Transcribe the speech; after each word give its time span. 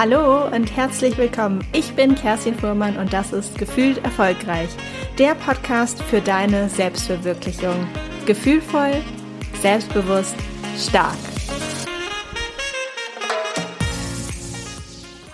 Hallo 0.00 0.46
und 0.54 0.76
herzlich 0.76 1.18
willkommen. 1.18 1.66
Ich 1.72 1.92
bin 1.94 2.14
Kerstin 2.14 2.54
Fuhrmann 2.54 2.98
und 2.98 3.12
das 3.12 3.32
ist 3.32 3.58
Gefühlt 3.58 3.98
Erfolgreich, 4.04 4.68
der 5.18 5.34
Podcast 5.34 6.00
für 6.04 6.20
deine 6.20 6.68
Selbstverwirklichung. 6.68 7.74
Gefühlvoll, 8.24 9.02
selbstbewusst, 9.60 10.36
stark. 10.78 11.16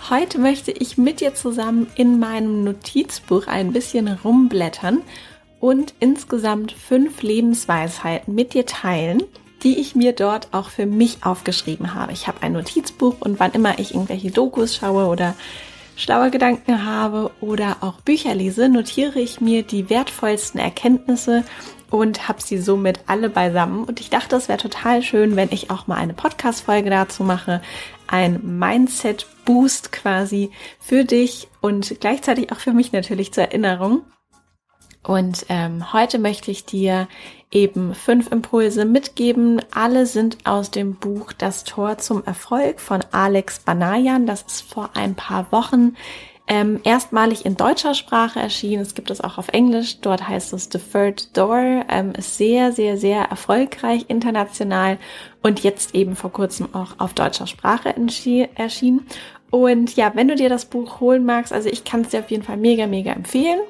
Heute 0.09 0.39
möchte 0.39 0.71
ich 0.71 0.97
mit 0.97 1.21
dir 1.21 1.35
zusammen 1.35 1.85
in 1.93 2.17
meinem 2.17 2.63
Notizbuch 2.63 3.45
ein 3.45 3.71
bisschen 3.71 4.07
rumblättern 4.07 5.03
und 5.59 5.93
insgesamt 5.99 6.71
fünf 6.71 7.21
Lebensweisheiten 7.21 8.33
mit 8.33 8.55
dir 8.55 8.65
teilen, 8.65 9.21
die 9.65 9.79
ich 9.79 9.95
mir 9.95 10.13
dort 10.13 10.53
auch 10.53 10.69
für 10.69 10.85
mich 10.85 11.25
aufgeschrieben 11.25 11.95
habe. 11.95 12.13
Ich 12.13 12.27
habe 12.27 12.43
ein 12.43 12.53
Notizbuch 12.53 13.15
und 13.19 13.39
wann 13.39 13.51
immer 13.51 13.79
ich 13.79 13.95
irgendwelche 13.95 14.29
Dokus 14.29 14.75
schaue 14.75 15.07
oder 15.07 15.33
schlaue 15.95 16.29
Gedanken 16.29 16.85
habe 16.85 17.31
oder 17.41 17.77
auch 17.81 17.99
Bücher 18.01 18.35
lese, 18.35 18.69
notiere 18.69 19.19
ich 19.19 19.41
mir 19.41 19.63
die 19.63 19.89
wertvollsten 19.89 20.59
Erkenntnisse 20.59 21.43
und 21.89 22.27
habe 22.27 22.43
sie 22.43 22.59
somit 22.59 22.99
alle 23.07 23.27
beisammen. 23.27 23.85
Und 23.85 23.99
ich 23.99 24.11
dachte, 24.11 24.35
es 24.35 24.49
wäre 24.49 24.59
total 24.59 25.01
schön, 25.01 25.35
wenn 25.35 25.49
ich 25.51 25.71
auch 25.71 25.87
mal 25.87 25.95
eine 25.95 26.13
Podcast-Folge 26.13 26.91
dazu 26.91 27.23
mache. 27.23 27.61
Ein 28.05 28.59
Mindset-Boost 28.59 29.91
quasi 29.91 30.51
für 30.79 31.05
dich 31.05 31.47
und 31.61 31.99
gleichzeitig 32.01 32.51
auch 32.51 32.59
für 32.59 32.73
mich 32.73 32.91
natürlich 32.91 33.33
zur 33.33 33.45
Erinnerung. 33.45 34.03
Und 35.01 35.45
ähm, 35.49 35.93
heute 35.93 36.19
möchte 36.19 36.51
ich 36.51 36.65
dir 36.65 37.07
eben 37.55 37.95
fünf 37.95 38.31
Impulse 38.31 38.85
mitgeben. 38.85 39.61
Alle 39.71 40.05
sind 40.05 40.37
aus 40.43 40.69
dem 40.71 40.95
Buch 40.95 41.31
Das 41.31 41.63
Tor 41.63 41.97
zum 41.97 42.23
Erfolg 42.25 42.81
von 42.81 43.03
Alex 43.11 43.59
Banayan. 43.59 44.27
Das 44.27 44.41
ist 44.43 44.61
vor 44.61 44.91
ein 44.93 45.15
paar 45.15 45.51
Wochen 45.51 45.95
ähm, 46.47 46.81
erstmalig 46.83 47.45
in 47.45 47.55
deutscher 47.55 47.95
Sprache 47.95 48.39
erschienen. 48.39 48.81
Es 48.81 48.93
gibt 48.93 49.09
es 49.09 49.21
auch 49.21 49.37
auf 49.37 49.47
Englisch. 49.47 50.01
Dort 50.01 50.27
heißt 50.27 50.53
es 50.53 50.69
The 50.71 50.79
Third 50.79 51.35
Door. 51.35 51.85
Ähm, 51.89 52.11
ist 52.11 52.37
sehr, 52.37 52.73
sehr, 52.73 52.97
sehr 52.97 53.23
erfolgreich 53.23 54.05
international 54.09 54.99
und 55.41 55.61
jetzt 55.61 55.95
eben 55.95 56.15
vor 56.15 56.33
kurzem 56.33 56.75
auch 56.75 56.99
auf 56.99 57.13
deutscher 57.13 57.47
Sprache 57.47 57.95
erschienen. 58.55 59.07
Und 59.49 59.95
ja, 59.95 60.11
wenn 60.13 60.27
du 60.27 60.35
dir 60.35 60.49
das 60.49 60.65
Buch 60.65 60.99
holen 60.99 61.23
magst, 61.23 61.53
also 61.53 61.69
ich 61.69 61.85
kann 61.85 62.01
es 62.01 62.09
dir 62.09 62.19
auf 62.19 62.29
jeden 62.29 62.43
Fall 62.43 62.57
mega, 62.57 62.85
mega 62.85 63.13
empfehlen. 63.13 63.61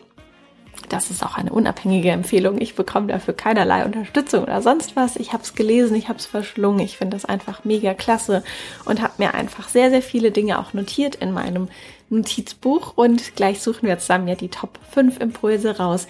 Das 0.90 1.12
ist 1.12 1.24
auch 1.24 1.38
eine 1.38 1.52
unabhängige 1.52 2.10
Empfehlung. 2.12 2.60
Ich 2.60 2.76
bekomme 2.76 3.08
dafür 3.08 3.34
keinerlei 3.34 3.86
Unterstützung 3.86 4.44
oder 4.44 4.62
sonst 4.62 4.96
was. 4.96 5.16
Ich 5.16 5.34
habe 5.34 5.44
es 5.44 5.56
gelesen, 5.56 5.96
ich 5.96 6.10
habe 6.10 6.20
es 6.20 6.26
verschlungen. 6.26 6.80
Ich 6.80 6.98
finde 6.98 7.16
das 7.16 7.26
einfach 7.26 7.64
mega 7.64 7.94
klasse 7.94 8.44
und 8.86 9.02
habe 9.02 9.14
mir 9.18 9.34
einfach 9.34 9.70
sehr, 9.70 9.90
sehr 9.90 10.02
viele 10.02 10.32
Dinge 10.32 10.60
auch 10.60 10.74
notiert 10.74 11.16
in 11.16 11.32
meinem 11.32 11.70
Notizbuch. 12.10 12.94
Und 12.96 13.36
gleich 13.36 13.62
suchen 13.62 13.88
wir 13.88 13.98
zusammen 14.00 14.28
ja 14.28 14.36
die 14.36 14.50
Top 14.50 14.80
5 14.92 15.20
Impulse 15.20 15.78
raus. 15.78 16.08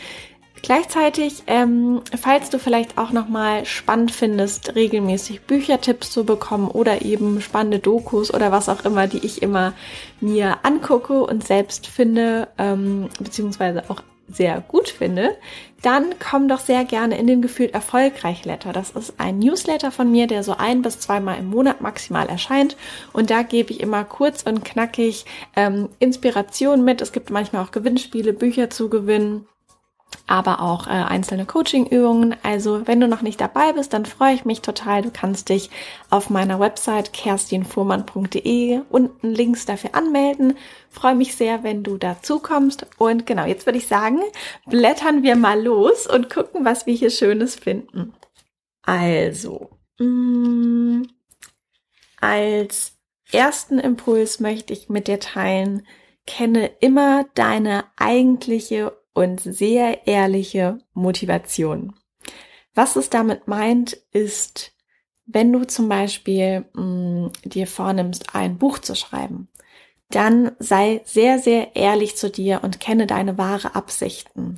Gleichzeitig, 0.66 1.44
ähm, 1.46 2.02
falls 2.20 2.50
du 2.50 2.58
vielleicht 2.58 2.98
auch 2.98 3.12
nochmal 3.12 3.66
spannend 3.66 4.12
findest, 4.12 4.74
regelmäßig 4.74 5.42
Büchertipps 5.42 6.10
zu 6.10 6.24
bekommen 6.24 6.70
oder 6.70 7.04
eben 7.04 7.40
spannende 7.40 7.78
Dokus 7.78 8.34
oder 8.34 8.52
was 8.52 8.68
auch 8.68 8.84
immer, 8.84 9.06
die 9.06 9.24
ich 9.24 9.44
immer 9.44 9.74
mir 10.22 10.58
angucke 10.64 11.22
und 11.22 11.46
selbst 11.46 11.86
finde, 11.86 12.48
ähm, 12.58 13.10
beziehungsweise 13.20 13.84
auch 13.90 14.02
sehr 14.28 14.62
gut 14.68 14.90
finde, 14.90 15.38
dann 15.82 16.16
komm 16.20 16.48
doch 16.48 16.60
sehr 16.60 16.84
gerne 16.84 17.18
in 17.18 17.28
den 17.28 17.42
Gefühlt 17.42 17.74
Erfolgreich 17.74 18.44
Letter. 18.44 18.74
Das 18.74 18.92
ist 18.92 19.14
ein 19.20 19.40
Newsletter 19.40 19.92
von 19.92 20.12
mir, 20.12 20.26
der 20.26 20.44
so 20.44 20.56
ein 20.58 20.82
bis 20.82 21.00
zweimal 21.00 21.38
im 21.38 21.50
Monat 21.50 21.82
maximal 21.82 22.28
erscheint. 22.28 22.76
Und 23.14 23.30
da 23.30 23.44
gebe 23.44 23.72
ich 23.72 23.82
immer 23.82 24.04
kurz 24.04 24.42
und 24.44 24.66
knackig 24.66 25.26
ähm, 25.56 25.90
Inspiration 26.00 26.84
mit. 26.84 27.02
Es 27.02 27.12
gibt 27.12 27.30
manchmal 27.30 27.64
auch 27.64 27.72
Gewinnspiele, 27.72 28.34
Bücher 28.34 28.70
zu 28.70 28.90
gewinnen 28.90 29.48
aber 30.28 30.62
auch 30.62 30.88
äh, 30.88 30.92
einzelne 30.92 31.46
Coaching-Übungen. 31.46 32.36
Also 32.42 32.88
wenn 32.88 33.00
du 33.00 33.08
noch 33.08 33.22
nicht 33.22 33.40
dabei 33.40 33.74
bist, 33.74 33.94
dann 33.94 34.06
freue 34.06 34.34
ich 34.34 34.46
mich 34.46 34.62
total. 34.62 35.04
Du 35.04 35.12
kannst 35.12 35.50
dich 35.50 35.70
auf 36.10 36.30
meiner 36.30 36.60
Website 36.60 37.14
kerstinfuhrmann.de 37.14 38.82
unten 38.90 39.30
Links 39.30 39.66
dafür 39.66 39.94
anmelden. 39.94 40.58
Freue 40.90 41.16
mich 41.16 41.36
sehr, 41.36 41.64
wenn 41.64 41.84
du 41.84 41.98
dazu 41.98 42.40
kommst. 42.40 42.88
Und 42.98 43.26
genau, 43.26 43.46
jetzt 43.46 43.66
würde 43.68 43.78
ich 43.78 43.88
sagen, 43.88 44.20
blättern 44.66 45.22
wir 45.22 45.36
mal 45.36 45.62
los 45.62 46.08
und 46.08 46.34
gucken, 46.34 46.66
was 46.66 46.88
wir 46.88 46.96
hier 46.96 47.12
Schönes 47.12 47.56
finden. 47.56 48.14
Also, 48.82 49.70
mh, 50.00 50.06
mm, 50.06 51.08
als 52.20 52.94
ersten 53.32 53.80
Impuls 53.80 54.40
möchte 54.40 54.74
ich 54.74 54.90
mit 54.90 55.08
dir 55.08 55.20
teilen, 55.20 55.86
kenne 56.26 56.72
immer 56.80 57.26
deine 57.36 57.86
eigentliche 57.98 58.94
und 59.16 59.40
sehr 59.40 60.06
ehrliche 60.06 60.78
Motivation. 60.94 61.94
Was 62.76 62.96
es 62.98 63.10
damit 63.10 63.48
meint, 63.48 63.94
ist, 64.12 64.74
wenn 65.26 65.52
du 65.52 65.66
zum 65.66 65.90
Beispiel 65.90 66.66
mh, 66.74 66.84
mm, 66.84 67.32
dir 67.46 67.66
vornimmst, 67.66 68.36
ein 68.36 68.58
Buch 68.58 68.78
zu 68.78 68.94
schreiben, 68.96 69.48
dann 70.10 70.52
sei 70.60 71.02
sehr, 71.06 71.40
sehr 71.40 71.76
ehrlich 71.76 72.16
zu 72.18 72.30
dir 72.30 72.60
und 72.64 72.80
kenne 72.80 73.08
deine 73.08 73.38
wahre 73.38 73.74
Absichten. 73.74 74.56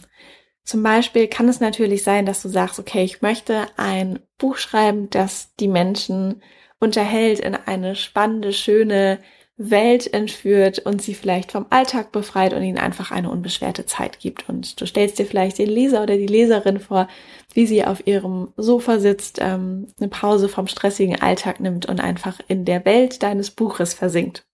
Zum 0.63 0.83
Beispiel 0.83 1.27
kann 1.27 1.47
es 1.47 1.61
natürlich 1.61 2.03
sein, 2.03 2.25
dass 2.25 2.41
du 2.41 2.49
sagst, 2.49 2.79
okay, 2.79 3.03
ich 3.03 3.21
möchte 3.21 3.67
ein 3.77 4.19
Buch 4.37 4.57
schreiben, 4.57 5.09
das 5.09 5.55
die 5.59 5.69
Menschen 5.69 6.41
unterhält 6.79 7.39
in 7.39 7.55
eine 7.55 7.95
spannende, 7.95 8.51
schöne, 8.51 9.19
Welt 9.57 10.13
entführt 10.13 10.79
und 10.79 11.01
sie 11.01 11.15
vielleicht 11.15 11.51
vom 11.51 11.65
Alltag 11.71 12.11
befreit 12.11 12.53
und 12.53 12.61
ihnen 12.61 12.77
einfach 12.77 13.09
eine 13.09 13.31
unbeschwerte 13.31 13.87
Zeit 13.87 14.19
gibt. 14.19 14.47
Und 14.47 14.79
du 14.79 14.85
stellst 14.85 15.17
dir 15.17 15.25
vielleicht 15.25 15.57
den 15.57 15.69
Leser 15.69 16.03
oder 16.03 16.15
die 16.15 16.27
Leserin 16.27 16.79
vor, 16.79 17.07
wie 17.53 17.65
sie 17.65 17.83
auf 17.83 18.05
ihrem 18.05 18.53
Sofa 18.55 18.99
sitzt, 18.99 19.39
ähm, 19.41 19.87
eine 19.99 20.09
Pause 20.09 20.47
vom 20.47 20.67
stressigen 20.67 21.19
Alltag 21.19 21.59
nimmt 21.59 21.87
und 21.87 21.99
einfach 21.99 22.39
in 22.47 22.65
der 22.65 22.85
Welt 22.85 23.23
deines 23.23 23.49
Buches 23.49 23.95
versinkt. 23.95 24.45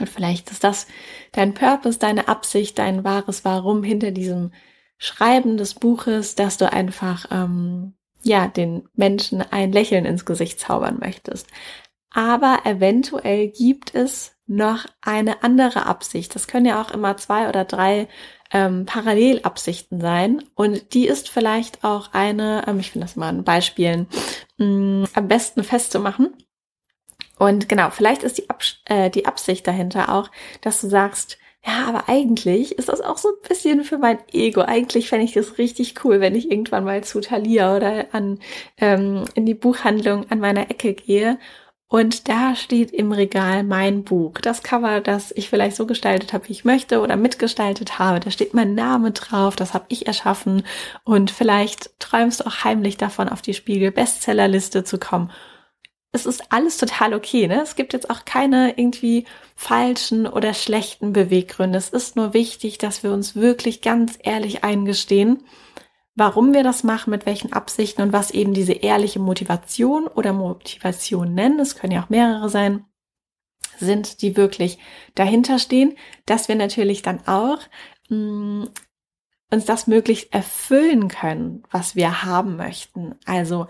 Und 0.00 0.08
vielleicht 0.08 0.50
ist 0.50 0.64
das 0.64 0.88
dein 1.30 1.54
Purpose, 1.54 2.00
deine 2.00 2.26
Absicht, 2.26 2.78
dein 2.78 3.04
wahres 3.04 3.44
Warum 3.44 3.84
hinter 3.84 4.10
diesem 4.10 4.50
Schreiben 4.98 5.56
des 5.56 5.74
Buches, 5.74 6.34
dass 6.34 6.56
du 6.56 6.70
einfach 6.70 7.26
ähm, 7.30 7.94
ja 8.22 8.48
den 8.48 8.88
Menschen 8.94 9.40
ein 9.40 9.70
Lächeln 9.70 10.04
ins 10.04 10.24
Gesicht 10.24 10.58
zaubern 10.58 10.98
möchtest 11.00 11.46
aber 12.16 12.60
eventuell 12.64 13.48
gibt 13.48 13.94
es 13.94 14.34
noch 14.46 14.86
eine 15.02 15.42
andere 15.42 15.84
Absicht. 15.84 16.34
Das 16.34 16.48
können 16.48 16.64
ja 16.64 16.80
auch 16.80 16.90
immer 16.90 17.18
zwei 17.18 17.46
oder 17.50 17.66
drei 17.66 18.08
ähm, 18.50 18.86
Parallelabsichten 18.86 20.00
sein. 20.00 20.42
Und 20.54 20.94
die 20.94 21.06
ist 21.08 21.28
vielleicht 21.28 21.84
auch 21.84 22.14
eine, 22.14 22.64
ähm, 22.66 22.80
ich 22.80 22.90
finde 22.90 23.04
das 23.04 23.16
mal 23.16 23.28
in 23.28 23.44
Beispielen, 23.44 24.06
mh, 24.56 24.66
mm, 24.66 25.08
am 25.12 25.28
besten 25.28 25.62
festzumachen. 25.62 26.34
Und 27.38 27.68
genau, 27.68 27.90
vielleicht 27.90 28.22
ist 28.22 28.38
die, 28.38 28.48
Abs 28.48 28.80
äh, 28.86 29.10
die 29.10 29.26
Absicht 29.26 29.66
dahinter 29.66 30.14
auch, 30.14 30.30
dass 30.62 30.80
du 30.80 30.88
sagst, 30.88 31.36
ja, 31.66 31.84
aber 31.86 32.08
eigentlich 32.08 32.78
ist 32.78 32.88
das 32.88 33.02
auch 33.02 33.18
so 33.18 33.28
ein 33.28 33.46
bisschen 33.46 33.84
für 33.84 33.98
mein 33.98 34.20
Ego. 34.32 34.62
Eigentlich 34.62 35.10
fände 35.10 35.26
ich 35.26 35.32
das 35.32 35.58
richtig 35.58 36.02
cool, 36.02 36.20
wenn 36.20 36.34
ich 36.34 36.50
irgendwann 36.50 36.84
mal 36.84 37.04
zu 37.04 37.20
Thalia 37.20 37.76
oder 37.76 38.06
an 38.12 38.38
ähm, 38.78 39.24
in 39.34 39.44
die 39.44 39.54
Buchhandlung 39.54 40.30
an 40.30 40.40
meiner 40.40 40.70
Ecke 40.70 40.94
gehe 40.94 41.38
und 41.88 42.28
da 42.28 42.56
steht 42.56 42.90
im 42.90 43.12
Regal 43.12 43.62
mein 43.62 44.02
Buch. 44.02 44.40
Das 44.40 44.64
Cover, 44.64 45.00
das 45.00 45.30
ich 45.36 45.48
vielleicht 45.48 45.76
so 45.76 45.86
gestaltet 45.86 46.32
habe, 46.32 46.48
wie 46.48 46.52
ich 46.52 46.64
möchte 46.64 47.00
oder 47.00 47.16
mitgestaltet 47.16 48.00
habe. 48.00 48.18
Da 48.18 48.32
steht 48.32 48.54
mein 48.54 48.74
Name 48.74 49.12
drauf, 49.12 49.54
das 49.54 49.72
habe 49.72 49.86
ich 49.88 50.06
erschaffen. 50.06 50.64
Und 51.04 51.30
vielleicht 51.30 51.98
träumst 52.00 52.40
du 52.40 52.46
auch 52.46 52.64
heimlich 52.64 52.96
davon, 52.96 53.28
auf 53.28 53.40
die 53.40 53.54
Spiegel-Bestsellerliste 53.54 54.82
zu 54.82 54.98
kommen. 54.98 55.30
Es 56.10 56.26
ist 56.26 56.50
alles 56.50 56.78
total 56.78 57.14
okay, 57.14 57.46
ne? 57.46 57.62
Es 57.62 57.76
gibt 57.76 57.92
jetzt 57.92 58.10
auch 58.10 58.24
keine 58.24 58.76
irgendwie 58.78 59.24
falschen 59.54 60.26
oder 60.26 60.54
schlechten 60.54 61.12
Beweggründe. 61.12 61.78
Es 61.78 61.90
ist 61.90 62.16
nur 62.16 62.34
wichtig, 62.34 62.78
dass 62.78 63.04
wir 63.04 63.12
uns 63.12 63.36
wirklich 63.36 63.80
ganz 63.80 64.18
ehrlich 64.22 64.64
eingestehen, 64.64 65.44
warum 66.16 66.54
wir 66.54 66.64
das 66.64 66.82
machen, 66.82 67.10
mit 67.10 67.26
welchen 67.26 67.52
Absichten 67.52 68.02
und 68.02 68.12
was 68.12 68.30
eben 68.32 68.54
diese 68.54 68.72
ehrliche 68.72 69.20
Motivation 69.20 70.08
oder 70.08 70.32
Motivation 70.32 71.34
nennen, 71.34 71.60
es 71.60 71.76
können 71.76 71.92
ja 71.92 72.02
auch 72.02 72.08
mehrere 72.08 72.48
sein, 72.48 72.84
sind, 73.78 74.22
die 74.22 74.36
wirklich 74.36 74.78
dahinter 75.14 75.58
stehen, 75.58 75.96
dass 76.24 76.48
wir 76.48 76.56
natürlich 76.56 77.02
dann 77.02 77.26
auch 77.26 77.58
mh, 78.08 78.16
mm, 78.16 78.68
uns 79.52 79.64
das 79.64 79.86
möglichst 79.86 80.32
erfüllen 80.32 81.08
können, 81.08 81.62
was 81.70 81.94
wir 81.94 82.24
haben 82.24 82.56
möchten. 82.56 83.14
Also 83.26 83.68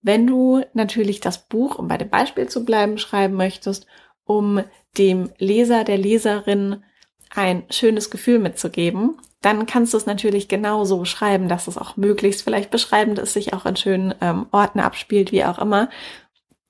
wenn 0.00 0.26
du 0.26 0.62
natürlich 0.74 1.20
das 1.20 1.46
Buch, 1.46 1.78
um 1.78 1.86
bei 1.86 1.96
dem 1.96 2.10
Beispiel 2.10 2.48
zu 2.48 2.64
bleiben, 2.64 2.98
schreiben 2.98 3.34
möchtest, 3.34 3.86
um 4.24 4.64
dem 4.98 5.30
Leser, 5.38 5.84
der 5.84 5.98
Leserin 5.98 6.82
ein 7.30 7.64
schönes 7.70 8.10
Gefühl 8.10 8.40
mitzugeben, 8.40 9.16
dann 9.42 9.66
kannst 9.66 9.92
du 9.92 9.98
es 9.98 10.06
natürlich 10.06 10.48
genau 10.48 10.84
so 10.84 11.04
schreiben, 11.04 11.48
dass 11.48 11.66
es 11.66 11.76
auch 11.76 11.96
möglichst 11.96 12.42
vielleicht 12.42 12.70
beschreibend 12.70 13.18
ist, 13.18 13.34
sich 13.34 13.52
auch 13.52 13.66
in 13.66 13.76
schönen 13.76 14.14
ähm, 14.20 14.46
Orten 14.52 14.80
abspielt, 14.80 15.32
wie 15.32 15.44
auch 15.44 15.58
immer, 15.58 15.90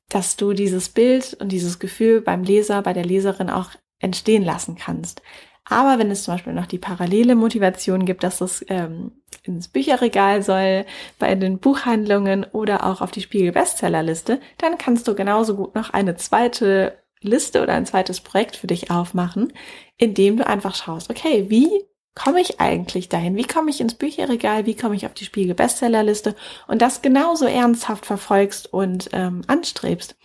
dass 0.08 0.36
du 0.36 0.52
dieses 0.52 0.88
Bild 0.88 1.34
und 1.40 1.50
dieses 1.52 1.78
Gefühl 1.78 2.20
beim 2.20 2.42
Leser, 2.42 2.82
bei 2.82 2.92
der 2.92 3.04
Leserin 3.04 3.50
auch 3.50 3.70
entstehen 4.00 4.42
lassen 4.42 4.76
kannst. 4.76 5.22
Aber 5.64 5.98
wenn 5.98 6.10
es 6.10 6.24
zum 6.24 6.34
Beispiel 6.34 6.54
noch 6.54 6.66
die 6.66 6.78
parallele 6.78 7.36
Motivation 7.36 8.04
gibt, 8.04 8.24
dass 8.24 8.40
es 8.40 8.64
ähm, 8.68 9.12
ins 9.44 9.68
Bücherregal 9.68 10.42
soll, 10.42 10.86
bei 11.18 11.34
den 11.34 11.58
Buchhandlungen 11.58 12.44
oder 12.44 12.84
auch 12.84 13.00
auf 13.00 13.10
die 13.10 13.20
Spiegel-Bestsellerliste, 13.20 14.40
dann 14.58 14.76
kannst 14.76 15.06
du 15.06 15.14
genauso 15.14 15.56
gut 15.56 15.74
noch 15.74 15.90
eine 15.90 16.16
zweite 16.16 16.98
Liste 17.20 17.62
oder 17.62 17.74
ein 17.74 17.86
zweites 17.86 18.20
Projekt 18.20 18.56
für 18.56 18.66
dich 18.66 18.90
aufmachen, 18.90 19.52
indem 19.98 20.36
du 20.36 20.46
einfach 20.46 20.74
schaust, 20.74 21.10
okay, 21.10 21.46
wie 21.48 21.84
komme 22.14 22.40
ich 22.40 22.60
eigentlich 22.60 23.08
dahin? 23.08 23.36
Wie 23.36 23.46
komme 23.46 23.70
ich 23.70 23.80
ins 23.80 23.94
Bücherregal? 23.94 24.66
Wie 24.66 24.76
komme 24.76 24.94
ich 24.94 25.06
auf 25.06 25.14
die 25.14 25.24
Spiegel-Bestsellerliste? 25.24 26.34
Und 26.68 26.82
das 26.82 27.02
genauso 27.02 27.46
ernsthaft 27.46 28.06
verfolgst 28.06 28.72
und 28.72 29.10
ähm, 29.12 29.42
anstrebst. 29.46 30.16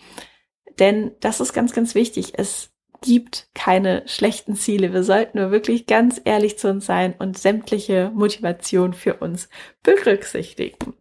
Denn 0.78 1.12
das 1.20 1.40
ist 1.40 1.52
ganz, 1.52 1.72
ganz 1.72 1.94
wichtig. 1.94 2.32
Es 2.36 2.70
gibt 3.00 3.48
keine 3.54 4.02
schlechten 4.06 4.56
Ziele. 4.56 4.92
Wir 4.92 5.02
sollten 5.02 5.38
nur 5.38 5.50
wirklich 5.50 5.86
ganz 5.86 6.20
ehrlich 6.24 6.58
zu 6.58 6.68
uns 6.68 6.86
sein 6.86 7.14
und 7.18 7.38
sämtliche 7.38 8.10
Motivation 8.14 8.92
für 8.92 9.14
uns 9.14 9.48
berücksichtigen. 9.82 10.94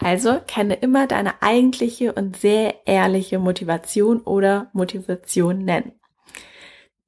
Also 0.00 0.40
kenne 0.46 0.74
immer 0.74 1.06
deine 1.06 1.42
eigentliche 1.42 2.12
und 2.12 2.36
sehr 2.36 2.86
ehrliche 2.86 3.38
Motivation 3.38 4.20
oder 4.20 4.70
Motivation 4.72 5.64
nennen. 5.64 5.92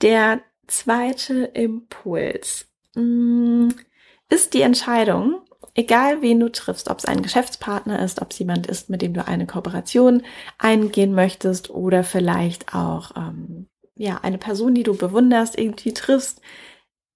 Der 0.03 0.43
zweite 0.71 1.45
Impuls 1.45 2.67
mm, 2.95 3.69
ist 4.29 4.55
die 4.55 4.63
Entscheidung, 4.63 5.43
egal 5.75 6.23
wen 6.23 6.41
du 6.41 6.51
triffst, 6.51 6.89
ob 6.89 6.99
es 6.99 7.05
ein 7.05 7.23
Geschäftspartner 7.23 8.03
ist, 8.03 8.23
ob 8.23 8.31
es 8.33 8.39
jemand 8.39 8.67
ist, 8.67 8.91
mit 8.91 9.03
dem 9.03 9.15
du 9.15 9.27
eine 9.27 9.47
Kooperation 9.47 10.23
eingehen 10.59 11.15
möchtest 11.15 11.71
oder 11.71 12.05
vielleicht 12.05 12.75
auch 12.75 13.13
ähm, 13.17 13.69
ja 13.97 14.21
eine 14.23 14.39
Person, 14.39 14.75
die 14.75 14.83
du 14.83 14.97
bewunderst, 14.97 15.59
irgendwie 15.59 15.93
triffst. 15.93 16.41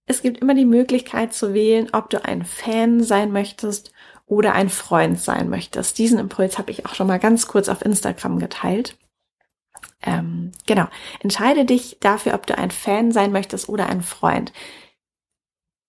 Es 0.06 0.20
gibt 0.20 0.40
immer 0.40 0.54
die 0.54 0.66
Möglichkeit 0.66 1.32
zu 1.32 1.54
wählen, 1.54 1.88
ob 1.92 2.10
du 2.10 2.24
ein 2.24 2.44
Fan 2.44 3.02
sein 3.02 3.32
möchtest 3.32 3.92
oder 4.26 4.54
ein 4.54 4.68
Freund 4.68 5.18
sein 5.18 5.48
möchtest. 5.48 5.98
Diesen 5.98 6.18
Impuls 6.18 6.58
habe 6.58 6.70
ich 6.70 6.84
auch 6.86 6.94
schon 6.94 7.06
mal 7.06 7.18
ganz 7.18 7.46
kurz 7.46 7.68
auf 7.68 7.84
Instagram 7.84 8.38
geteilt. 8.38 8.98
Ähm, 10.04 10.52
genau. 10.66 10.86
Entscheide 11.20 11.64
dich 11.64 11.98
dafür, 12.00 12.34
ob 12.34 12.46
du 12.46 12.56
ein 12.56 12.70
Fan 12.70 13.12
sein 13.12 13.32
möchtest 13.32 13.68
oder 13.68 13.88
ein 13.88 14.02
Freund. 14.02 14.52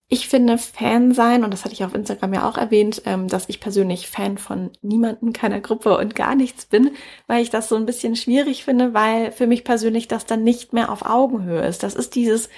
Ich 0.07 0.27
finde 0.29 0.59
Fan 0.59 1.13
sein, 1.13 1.43
und 1.43 1.51
das 1.51 1.65
hatte 1.65 1.73
ich 1.73 1.83
auf 1.83 1.95
Instagram 1.95 2.35
ja 2.35 2.47
auch 2.47 2.57
erwähnt, 2.57 3.01
ähm, 3.05 3.27
dass 3.27 3.49
ich 3.49 3.59
persönlich 3.59 4.07
Fan 4.07 4.37
von 4.37 4.69
niemanden, 4.83 5.33
keiner 5.33 5.61
Gruppe 5.61 5.97
und 5.97 6.13
gar 6.15 6.35
nichts 6.35 6.67
bin, 6.67 6.91
weil 7.25 7.41
ich 7.41 7.49
das 7.49 7.69
so 7.69 7.75
ein 7.75 7.87
bisschen 7.87 8.15
schwierig 8.15 8.63
finde, 8.63 8.93
weil 8.93 9.31
für 9.31 9.47
mich 9.47 9.63
persönlich 9.63 10.07
das 10.07 10.27
dann 10.27 10.43
nicht 10.43 10.73
mehr 10.73 10.91
auf 10.91 11.03
Augenhöhe 11.05 11.65
ist. 11.65 11.81
Das 11.81 11.95
ist 11.95 12.13
dieses, 12.13 12.49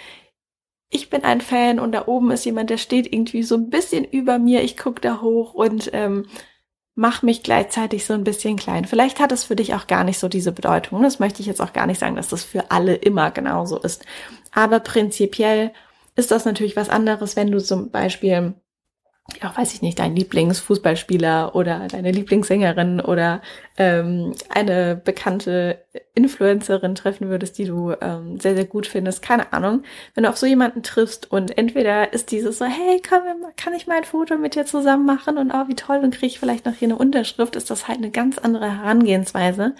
ich 0.90 1.10
bin 1.10 1.24
ein 1.24 1.40
Fan 1.40 1.80
und 1.80 1.94
da 1.94 2.08
oben 2.08 2.32
ist 2.32 2.46
jemand, 2.46 2.70
der 2.70 2.78
steht 2.78 3.12
irgendwie 3.14 3.44
so 3.44 3.56
ein 3.56 3.70
bisschen 3.70 4.04
über 4.04 4.40
mir, 4.40 4.62
ich 4.64 4.76
gucke 4.76 5.00
da 5.02 5.22
hoch 5.22 5.54
und 5.54 5.90
ähm, 5.94 6.26
mach 6.98 7.22
mich 7.22 7.44
gleichzeitig 7.44 8.06
so 8.06 8.14
ein 8.14 8.24
bisschen 8.24 8.58
klein. 8.58 8.86
Vielleicht 8.86 9.20
hat 9.20 9.32
es 9.32 9.44
für 9.44 9.56
dich 9.56 9.76
auch 9.76 9.86
gar 9.86 10.04
nicht 10.04 10.18
so 10.18 10.28
diese 10.28 10.52
Bedeutung. 10.52 11.04
Das 11.04 11.20
möchte 11.20 11.42
ich 11.42 11.46
jetzt 11.46 11.62
auch 11.62 11.72
gar 11.72 11.86
nicht 11.86 12.00
sagen, 12.00 12.16
dass 12.16 12.28
das 12.28 12.44
für 12.44 12.72
alle 12.72 12.96
immer 12.96 13.30
genauso 13.30 13.78
ist. 13.78 14.04
Aber 14.52 14.80
prinzipiell 14.80 15.72
ist 16.16 16.32
das 16.32 16.46
natürlich 16.46 16.76
was 16.76 16.90
anderes, 16.90 17.36
wenn 17.36 17.52
du 17.52 17.64
zum 17.64 17.92
Beispiel, 17.92 18.56
ja, 19.42 19.56
weiß 19.56 19.74
ich 19.74 19.82
nicht, 19.82 20.00
dein 20.00 20.16
Lieblingsfußballspieler 20.16 21.54
oder 21.54 21.88
deine 21.90 22.12
Lieblingssängerin 22.12 23.02
oder 23.02 23.42
ähm, 23.78 24.34
eine 24.50 24.96
bekannte 24.96 25.84
Influencerin 26.16 26.96
treffen 26.96 27.30
würdest, 27.30 27.58
die 27.58 27.66
du 27.66 27.94
ähm, 28.02 28.40
sehr, 28.40 28.56
sehr 28.56 28.66
gut 28.66 28.88
findest. 28.88 29.22
Keine 29.22 29.52
Ahnung. 29.52 29.84
Wenn 30.16 30.24
du 30.24 30.30
auf 30.30 30.38
so 30.38 30.46
jemanden 30.46 30.82
triffst 30.82 31.30
und 31.32 31.58
entweder 31.58 32.14
ist 32.14 32.32
dieses 32.32 32.58
so, 32.58 32.66
hey, 32.66 33.02
komm, 33.08 33.22
kann 33.58 33.74
ich 33.74 33.86
mal 33.86 33.98
ein 33.98 34.06
Foto 34.06 34.38
mit 34.38 34.56
dir 34.56 34.66
zusammen 34.66 35.06
machen 35.06 35.38
und 35.38 35.52
oh, 35.54 35.68
wie 35.68 35.76
toll 35.76 36.00
und 36.04 36.12
kriege 36.12 36.28
ich 36.28 36.40
vielleicht 36.40 36.66
noch 36.66 36.74
hier 36.74 36.88
eine 36.88 36.98
Unterschrift, 36.98 37.56
ist 37.56 37.70
das 37.70 37.88
halt 37.88 37.98
eine 37.98 38.12
ganz 38.12 38.38
andere 38.38 38.78
Herangehensweise 38.78 39.76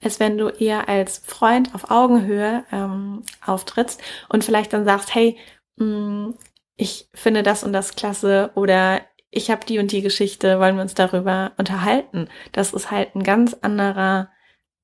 als 0.00 0.20
wenn 0.20 0.38
du 0.38 0.46
eher 0.46 0.88
als 0.88 1.18
Freund 1.18 1.74
auf 1.74 1.90
Augenhöhe 1.90 2.62
ähm, 2.70 3.24
auftrittst 3.44 4.00
und 4.28 4.44
vielleicht 4.44 4.72
dann 4.72 4.84
sagst, 4.84 5.12
hey, 5.12 5.36
Mm, 5.78 6.32
ich 6.76 7.07
finde 7.20 7.42
das 7.42 7.64
und 7.64 7.72
das 7.72 7.96
klasse 7.96 8.50
oder 8.54 9.02
ich 9.30 9.50
habe 9.50 9.66
die 9.66 9.78
und 9.78 9.92
die 9.92 10.02
Geschichte, 10.02 10.58
wollen 10.58 10.76
wir 10.76 10.82
uns 10.82 10.94
darüber 10.94 11.52
unterhalten. 11.58 12.28
Das 12.52 12.72
ist 12.72 12.90
halt 12.90 13.14
ein 13.14 13.22
ganz 13.22 13.54
anderer 13.60 14.30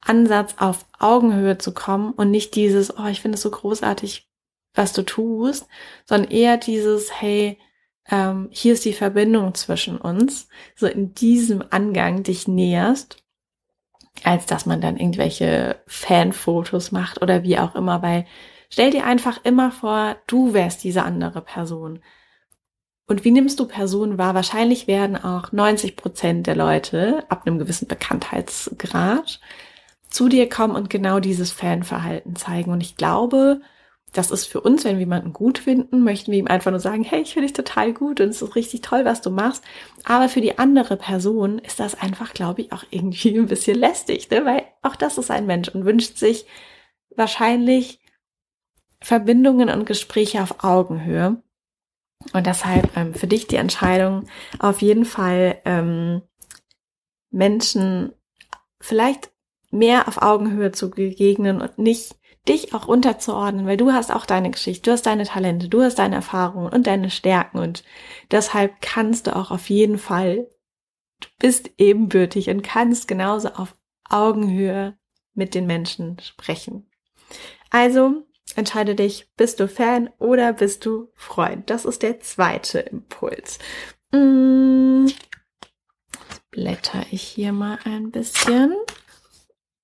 Ansatz, 0.00 0.56
auf 0.58 0.84
Augenhöhe 0.98 1.56
zu 1.56 1.72
kommen 1.72 2.12
und 2.12 2.30
nicht 2.30 2.54
dieses, 2.54 2.98
oh, 2.98 3.06
ich 3.06 3.22
finde 3.22 3.36
es 3.36 3.42
so 3.42 3.50
großartig, 3.50 4.28
was 4.74 4.92
du 4.92 5.02
tust, 5.02 5.66
sondern 6.04 6.30
eher 6.30 6.58
dieses, 6.58 7.20
hey, 7.20 7.58
ähm, 8.10 8.48
hier 8.50 8.74
ist 8.74 8.84
die 8.84 8.92
Verbindung 8.92 9.54
zwischen 9.54 9.96
uns, 9.96 10.48
so 10.76 10.86
in 10.86 11.14
diesem 11.14 11.64
Angang 11.70 12.22
dich 12.22 12.46
näherst, 12.46 13.22
als 14.24 14.44
dass 14.44 14.66
man 14.66 14.82
dann 14.82 14.98
irgendwelche 14.98 15.80
Fanfotos 15.86 16.92
macht 16.92 17.22
oder 17.22 17.44
wie 17.44 17.58
auch 17.58 17.74
immer, 17.74 18.02
weil 18.02 18.26
Stell 18.74 18.90
dir 18.90 19.06
einfach 19.06 19.38
immer 19.44 19.70
vor, 19.70 20.16
du 20.26 20.52
wärst 20.52 20.82
diese 20.82 21.04
andere 21.04 21.42
Person. 21.42 22.00
Und 23.06 23.24
wie 23.24 23.30
nimmst 23.30 23.60
du 23.60 23.66
Personen 23.66 24.16
wahr? 24.16 24.34
Wahrscheinlich 24.34 24.86
werden 24.86 25.16
auch 25.16 25.52
90 25.52 25.96
Prozent 25.96 26.46
der 26.46 26.56
Leute 26.56 27.24
ab 27.28 27.42
einem 27.46 27.58
gewissen 27.58 27.86
Bekanntheitsgrad 27.86 29.40
zu 30.08 30.28
dir 30.28 30.48
kommen 30.48 30.74
und 30.74 30.88
genau 30.88 31.20
dieses 31.20 31.52
Fanverhalten 31.52 32.36
zeigen. 32.36 32.70
Und 32.70 32.80
ich 32.80 32.96
glaube, 32.96 33.60
das 34.14 34.30
ist 34.30 34.46
für 34.46 34.60
uns, 34.60 34.84
wenn 34.84 34.94
wir 34.94 35.00
jemanden 35.00 35.32
gut 35.32 35.58
finden, 35.58 36.02
möchten 36.02 36.30
wir 36.30 36.38
ihm 36.38 36.46
einfach 36.46 36.70
nur 36.70 36.80
sagen, 36.80 37.02
hey, 37.02 37.20
ich 37.20 37.34
finde 37.34 37.48
dich 37.48 37.52
total 37.52 37.92
gut 37.92 38.20
und 38.20 38.28
es 38.28 38.40
ist 38.40 38.54
richtig 38.54 38.80
toll, 38.80 39.04
was 39.04 39.20
du 39.20 39.30
machst. 39.30 39.64
Aber 40.04 40.28
für 40.28 40.40
die 40.40 40.56
andere 40.56 40.96
Person 40.96 41.58
ist 41.58 41.80
das 41.80 42.00
einfach, 42.00 42.32
glaube 42.32 42.62
ich, 42.62 42.72
auch 42.72 42.84
irgendwie 42.90 43.36
ein 43.36 43.46
bisschen 43.46 43.76
lästig, 43.76 44.30
ne? 44.30 44.44
weil 44.46 44.62
auch 44.82 44.96
das 44.96 45.18
ist 45.18 45.30
ein 45.30 45.46
Mensch 45.46 45.68
und 45.68 45.84
wünscht 45.84 46.16
sich 46.16 46.46
wahrscheinlich 47.16 48.00
Verbindungen 49.00 49.68
und 49.68 49.84
Gespräche 49.84 50.42
auf 50.42 50.62
Augenhöhe. 50.62 51.42
Und 52.32 52.46
deshalb 52.46 52.96
ähm, 52.96 53.14
für 53.14 53.26
dich 53.26 53.46
die 53.46 53.56
Entscheidung, 53.56 54.26
auf 54.58 54.82
jeden 54.82 55.04
Fall 55.04 55.60
ähm, 55.64 56.22
Menschen 57.30 58.12
vielleicht 58.80 59.30
mehr 59.70 60.08
auf 60.08 60.22
Augenhöhe 60.22 60.72
zu 60.72 60.90
begegnen 60.90 61.60
und 61.60 61.78
nicht 61.78 62.16
dich 62.48 62.74
auch 62.74 62.86
unterzuordnen, 62.86 63.66
weil 63.66 63.76
du 63.76 63.92
hast 63.92 64.12
auch 64.12 64.26
deine 64.26 64.50
Geschichte, 64.50 64.82
du 64.82 64.92
hast 64.92 65.06
deine 65.06 65.24
Talente, 65.24 65.68
du 65.68 65.82
hast 65.82 65.98
deine 65.98 66.16
Erfahrungen 66.16 66.72
und 66.72 66.86
deine 66.86 67.10
Stärken 67.10 67.58
und 67.58 67.84
deshalb 68.30 68.80
kannst 68.80 69.26
du 69.26 69.34
auch 69.34 69.50
auf 69.50 69.70
jeden 69.70 69.98
Fall, 69.98 70.48
du 71.20 71.28
bist 71.38 71.70
ebenbürtig 71.78 72.50
und 72.50 72.62
kannst 72.62 73.08
genauso 73.08 73.48
auf 73.48 73.74
Augenhöhe 74.08 74.96
mit 75.32 75.54
den 75.54 75.66
Menschen 75.66 76.18
sprechen. 76.20 76.86
Also 77.70 78.26
Entscheide 78.56 78.94
dich, 78.94 79.28
bist 79.36 79.60
du 79.60 79.68
Fan 79.68 80.10
oder 80.18 80.52
bist 80.52 80.86
du 80.86 81.08
Freund? 81.14 81.70
Das 81.70 81.84
ist 81.84 82.02
der 82.02 82.20
zweite 82.20 82.78
Impuls. 82.80 83.58
Mm, 84.12 85.06
blätter 86.50 87.04
ich 87.10 87.22
hier 87.22 87.52
mal 87.52 87.78
ein 87.84 88.10
bisschen. 88.10 88.74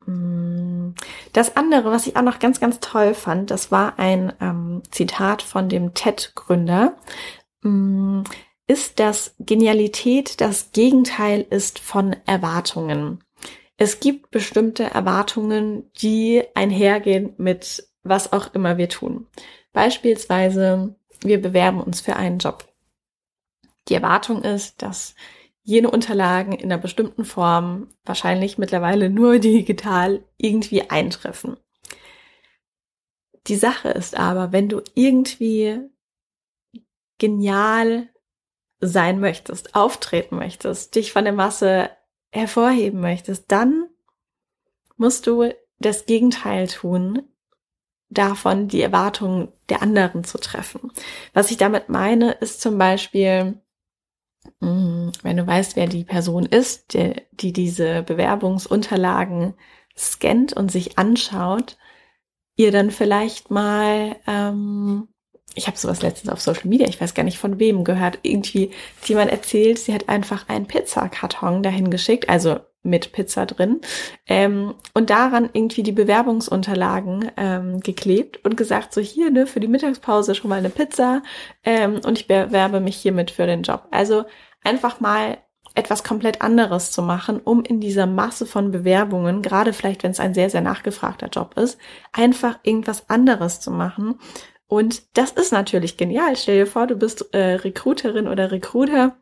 Mm, 0.06 0.90
das 1.32 1.56
andere, 1.56 1.90
was 1.90 2.06
ich 2.06 2.16
auch 2.16 2.22
noch 2.22 2.38
ganz, 2.38 2.60
ganz 2.60 2.78
toll 2.80 3.14
fand, 3.14 3.50
das 3.50 3.72
war 3.72 3.98
ein 3.98 4.32
ähm, 4.40 4.82
Zitat 4.90 5.42
von 5.42 5.68
dem 5.68 5.94
TED-Gründer, 5.94 6.96
mm, 7.62 8.22
ist, 8.68 9.00
dass 9.00 9.34
Genialität 9.40 10.40
das 10.40 10.70
Gegenteil 10.70 11.44
ist 11.50 11.80
von 11.80 12.14
Erwartungen. 12.24 13.24
Es 13.76 13.98
gibt 13.98 14.30
bestimmte 14.30 14.84
Erwartungen, 14.84 15.90
die 16.00 16.44
einhergehen 16.54 17.34
mit 17.36 17.89
was 18.02 18.32
auch 18.32 18.54
immer 18.54 18.78
wir 18.78 18.88
tun. 18.88 19.26
Beispielsweise, 19.72 20.96
wir 21.22 21.40
bewerben 21.40 21.80
uns 21.80 22.00
für 22.00 22.16
einen 22.16 22.38
Job. 22.38 22.66
Die 23.88 23.94
Erwartung 23.94 24.42
ist, 24.42 24.82
dass 24.82 25.14
jene 25.62 25.90
Unterlagen 25.90 26.52
in 26.52 26.72
einer 26.72 26.80
bestimmten 26.80 27.24
Form, 27.24 27.88
wahrscheinlich 28.04 28.58
mittlerweile 28.58 29.10
nur 29.10 29.38
digital, 29.40 30.24
irgendwie 30.38 30.90
eintreffen. 30.90 31.56
Die 33.46 33.56
Sache 33.56 33.88
ist 33.88 34.16
aber, 34.16 34.52
wenn 34.52 34.68
du 34.68 34.82
irgendwie 34.94 35.80
genial 37.18 38.08
sein 38.80 39.20
möchtest, 39.20 39.74
auftreten 39.74 40.36
möchtest, 40.36 40.94
dich 40.94 41.12
von 41.12 41.24
der 41.24 41.32
Masse 41.32 41.90
hervorheben 42.32 43.00
möchtest, 43.00 43.50
dann 43.50 43.88
musst 44.96 45.26
du 45.26 45.50
das 45.78 46.06
Gegenteil 46.06 46.68
tun, 46.68 47.29
davon, 48.10 48.68
die 48.68 48.82
Erwartungen 48.82 49.48
der 49.68 49.82
anderen 49.82 50.24
zu 50.24 50.38
treffen. 50.38 50.92
Was 51.32 51.50
ich 51.50 51.56
damit 51.56 51.88
meine, 51.88 52.32
ist 52.32 52.60
zum 52.60 52.76
Beispiel, 52.76 53.60
mm, 54.60 55.10
wenn 55.22 55.36
du 55.36 55.46
weißt, 55.46 55.76
wer 55.76 55.86
die 55.86 56.04
Person 56.04 56.44
ist, 56.44 56.94
die, 56.94 57.14
die 57.32 57.52
diese 57.52 58.02
Bewerbungsunterlagen 58.02 59.54
scannt 59.96 60.52
und 60.52 60.70
sich 60.70 60.98
anschaut, 60.98 61.76
ihr 62.56 62.72
dann 62.72 62.90
vielleicht 62.90 63.50
mal, 63.50 64.16
ähm, 64.26 65.08
ich 65.54 65.66
habe 65.66 65.78
sowas 65.78 66.02
letztens 66.02 66.32
auf 66.32 66.40
Social 66.40 66.68
Media, 66.68 66.88
ich 66.88 67.00
weiß 67.00 67.14
gar 67.14 67.22
nicht 67.22 67.38
von 67.38 67.58
wem 67.58 67.84
gehört, 67.84 68.18
irgendwie 68.22 68.70
jemand 69.04 69.30
erzählt, 69.30 69.78
sie 69.78 69.94
hat 69.94 70.08
einfach 70.08 70.48
einen 70.48 70.66
Pizzakarton 70.66 71.62
dahin 71.62 71.90
geschickt, 71.90 72.28
also 72.28 72.60
mit 72.82 73.12
Pizza 73.12 73.46
drin 73.46 73.80
ähm, 74.26 74.74
und 74.94 75.10
daran 75.10 75.50
irgendwie 75.52 75.82
die 75.82 75.92
Bewerbungsunterlagen 75.92 77.30
ähm, 77.36 77.80
geklebt 77.80 78.44
und 78.44 78.56
gesagt, 78.56 78.94
so 78.94 79.00
hier, 79.00 79.30
ne, 79.30 79.46
für 79.46 79.60
die 79.60 79.68
Mittagspause 79.68 80.34
schon 80.34 80.48
mal 80.48 80.58
eine 80.58 80.70
Pizza 80.70 81.22
ähm, 81.64 82.00
und 82.04 82.18
ich 82.18 82.26
bewerbe 82.26 82.80
mich 82.80 82.96
hiermit 82.96 83.30
für 83.30 83.46
den 83.46 83.62
Job. 83.62 83.86
Also 83.90 84.24
einfach 84.62 85.00
mal 85.00 85.38
etwas 85.74 86.02
komplett 86.02 86.42
anderes 86.42 86.90
zu 86.90 87.02
machen, 87.02 87.40
um 87.40 87.62
in 87.62 87.80
dieser 87.80 88.06
Masse 88.06 88.46
von 88.46 88.70
Bewerbungen, 88.70 89.42
gerade 89.42 89.72
vielleicht 89.72 90.02
wenn 90.02 90.10
es 90.10 90.20
ein 90.20 90.34
sehr, 90.34 90.50
sehr 90.50 90.62
nachgefragter 90.62 91.28
Job 91.28 91.56
ist, 91.56 91.78
einfach 92.12 92.58
irgendwas 92.62 93.08
anderes 93.08 93.60
zu 93.60 93.70
machen. 93.70 94.18
Und 94.66 95.16
das 95.16 95.32
ist 95.32 95.52
natürlich 95.52 95.96
genial. 95.96 96.36
Stell 96.36 96.58
dir 96.58 96.66
vor, 96.66 96.86
du 96.86 96.96
bist 96.96 97.34
äh, 97.34 97.54
Recruiterin 97.54 98.28
oder 98.28 98.50
Recruiter 98.50 99.16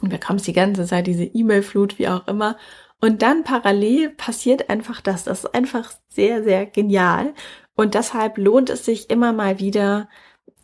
und 0.00 0.08
bekommst 0.08 0.46
die 0.46 0.52
ganze 0.52 0.86
Zeit 0.86 1.06
diese 1.06 1.24
E-Mail-Flut, 1.24 1.98
wie 1.98 2.08
auch 2.08 2.26
immer. 2.26 2.56
Und 3.00 3.22
dann 3.22 3.44
parallel 3.44 4.10
passiert 4.10 4.70
einfach 4.70 5.00
das. 5.00 5.24
Das 5.24 5.44
ist 5.44 5.54
einfach 5.54 5.92
sehr, 6.08 6.42
sehr 6.42 6.66
genial. 6.66 7.34
Und 7.74 7.94
deshalb 7.94 8.38
lohnt 8.38 8.70
es 8.70 8.84
sich 8.84 9.10
immer 9.10 9.32
mal 9.32 9.58
wieder, 9.58 10.08